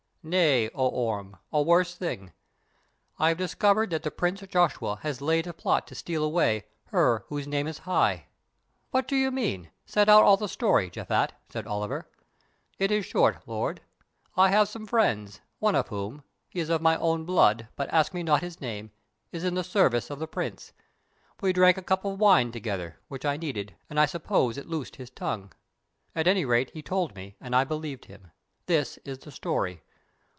[0.23, 2.31] "Nay, O Orme, a worse thing;
[3.17, 7.25] I have discovered that the Prince Joshua has laid a plot to steal away 'Her
[7.29, 8.27] whose name is high.'"
[8.91, 9.71] "What do you mean?
[9.83, 12.07] Set out all the story, Japhet," said Oliver.
[12.77, 13.81] "It is short, lord.
[14.37, 18.21] I have some friends, one of whom—he is of my own blood, but ask me
[18.21, 20.71] not his name—is in the service of the Prince.
[21.41, 24.97] We drank a cup of wine together, which I needed, and I suppose it loosed
[24.97, 25.51] his tongue.
[26.13, 28.29] At any rate, he told me, and I believed him.
[28.67, 29.81] This is the story.